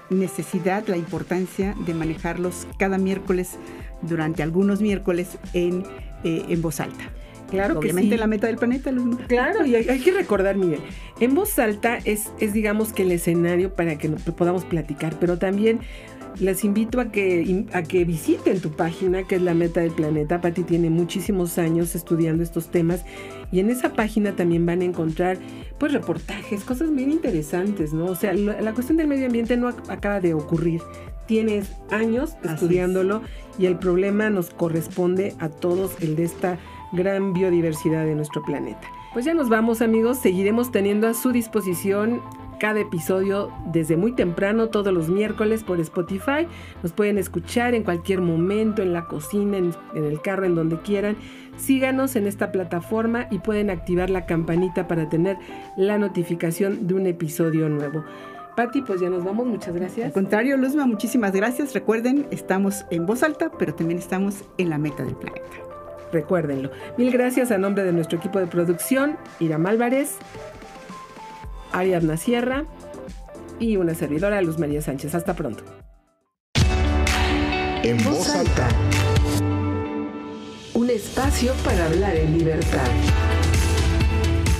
necesidad, 0.09 0.87
la 0.87 0.97
importancia 0.97 1.75
de 1.85 1.93
manejarlos 1.93 2.67
cada 2.77 2.97
miércoles 2.97 3.57
durante 4.01 4.43
algunos 4.43 4.81
miércoles 4.81 5.37
en 5.53 5.83
eh, 6.23 6.45
en 6.49 6.61
voz 6.61 6.81
alta. 6.81 7.05
Claro 7.49 7.79
Obviamente 7.79 8.09
que 8.09 8.15
sí. 8.15 8.19
la 8.19 8.27
meta 8.27 8.47
del 8.47 8.57
planeta. 8.57 8.91
Claro, 9.27 9.65
y 9.65 9.75
hay, 9.75 9.87
hay 9.87 9.99
que 9.99 10.11
recordar, 10.11 10.57
miren, 10.57 10.81
en 11.21 11.33
voz 11.33 11.57
alta 11.57 11.97
es, 12.03 12.31
es 12.41 12.51
digamos 12.51 12.91
que 12.91 13.03
el 13.03 13.11
escenario 13.13 13.73
para 13.73 13.97
que 13.97 14.09
podamos 14.09 14.65
platicar, 14.65 15.15
pero 15.17 15.39
también 15.39 15.79
les 16.39 16.63
invito 16.63 16.99
a 17.01 17.11
que, 17.11 17.65
a 17.73 17.83
que 17.83 18.05
visiten 18.05 18.61
tu 18.61 18.71
página, 18.71 19.23
que 19.23 19.35
es 19.35 19.41
la 19.41 19.53
meta 19.53 19.81
del 19.81 19.91
planeta. 19.91 20.41
Patti 20.41 20.63
tiene 20.63 20.89
muchísimos 20.89 21.57
años 21.57 21.95
estudiando 21.95 22.43
estos 22.43 22.67
temas 22.71 23.03
y 23.51 23.59
en 23.59 23.69
esa 23.69 23.93
página 23.93 24.35
también 24.35 24.65
van 24.65 24.81
a 24.81 24.85
encontrar 24.85 25.37
pues 25.79 25.91
reportajes, 25.93 26.63
cosas 26.63 26.93
bien 26.93 27.11
interesantes, 27.11 27.93
¿no? 27.93 28.05
O 28.05 28.15
sea, 28.15 28.33
lo- 28.33 28.59
la 28.59 28.73
cuestión 28.73 28.97
del 28.97 29.07
medio 29.07 29.25
ambiente 29.25 29.57
no 29.57 29.69
ac- 29.69 29.89
acaba 29.89 30.19
de 30.19 30.33
ocurrir. 30.33 30.81
Tienes 31.25 31.71
años 31.91 32.35
Así 32.43 32.53
estudiándolo 32.53 33.21
y 33.57 33.65
el 33.67 33.77
problema 33.77 34.29
nos 34.29 34.49
corresponde 34.49 35.35
a 35.39 35.49
todos, 35.49 35.95
el 36.01 36.15
de 36.15 36.23
esta 36.23 36.57
gran 36.91 37.33
biodiversidad 37.33 38.05
de 38.05 38.15
nuestro 38.15 38.41
planeta. 38.43 38.81
Pues 39.13 39.25
ya 39.25 39.33
nos 39.33 39.49
vamos 39.49 39.81
amigos, 39.81 40.19
seguiremos 40.19 40.71
teniendo 40.71 41.07
a 41.07 41.13
su 41.13 41.31
disposición 41.31 42.21
cada 42.59 42.79
episodio 42.79 43.51
desde 43.71 43.97
muy 43.97 44.11
temprano, 44.11 44.69
todos 44.69 44.93
los 44.93 45.09
miércoles 45.09 45.63
por 45.63 45.79
Spotify. 45.79 46.47
Nos 46.83 46.91
pueden 46.91 47.17
escuchar 47.17 47.73
en 47.73 47.83
cualquier 47.83 48.21
momento, 48.21 48.81
en 48.81 48.93
la 48.93 49.05
cocina, 49.05 49.57
en, 49.57 49.71
en 49.95 50.03
el 50.03 50.21
carro, 50.21 50.45
en 50.45 50.55
donde 50.55 50.79
quieran. 50.81 51.15
Síganos 51.57 52.15
en 52.15 52.27
esta 52.27 52.51
plataforma 52.51 53.27
y 53.31 53.39
pueden 53.39 53.69
activar 53.69 54.09
la 54.09 54.25
campanita 54.25 54.87
para 54.87 55.09
tener 55.09 55.37
la 55.77 55.97
notificación 55.97 56.87
de 56.87 56.93
un 56.93 57.07
episodio 57.07 57.67
nuevo. 57.69 58.03
Patti, 58.55 58.81
pues 58.81 58.99
ya 58.99 59.09
nos 59.09 59.23
vamos, 59.23 59.47
muchas 59.47 59.69
Al 59.69 59.79
gracias. 59.79 60.11
contrario, 60.11 60.57
Luzma, 60.57 60.85
muchísimas 60.85 61.31
gracias. 61.31 61.73
Recuerden, 61.73 62.27
estamos 62.29 62.85
en 62.91 63.05
voz 63.05 63.23
alta, 63.23 63.51
pero 63.57 63.73
también 63.73 63.99
estamos 63.99 64.43
en 64.57 64.69
la 64.69 64.77
meta 64.77 65.03
del 65.03 65.15
planeta. 65.15 65.47
Recuérdenlo. 66.11 66.71
Mil 66.97 67.11
gracias 67.11 67.51
a 67.51 67.57
nombre 67.57 67.83
de 67.83 67.93
nuestro 67.93 68.17
equipo 68.17 68.39
de 68.39 68.47
producción, 68.47 69.15
Iram 69.39 69.65
Álvarez, 69.65 70.17
Ariadna 71.71 72.17
Sierra 72.17 72.65
y 73.59 73.77
una 73.77 73.93
servidora, 73.95 74.41
Luz 74.41 74.57
María 74.59 74.81
Sánchez. 74.81 75.15
Hasta 75.15 75.33
pronto. 75.35 75.63
En 77.83 78.03
voz 78.03 78.29
alta. 78.35 78.67
Un 80.73 80.89
espacio 80.89 81.53
para 81.63 81.85
hablar 81.85 82.15
en 82.15 82.37
libertad. 82.37 82.87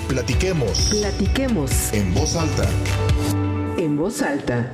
Platiquemos 0.08 0.90
Platiquemos 1.00 1.94
en 1.94 2.14
voz 2.14 2.36
alta. 2.36 2.68
en 3.78 3.96
voz 3.98 4.22
alta. 4.22 4.72